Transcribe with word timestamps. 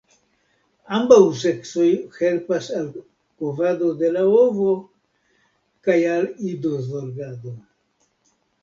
Ambaŭ 0.95 1.19
seksoj 1.41 1.89
helpas 2.15 2.71
al 2.79 2.89
kovado 3.03 3.93
de 4.03 4.11
la 4.17 4.27
ovo, 4.41 4.73
kaj 5.89 6.01
al 6.17 6.31
idozorgado. 6.55 7.57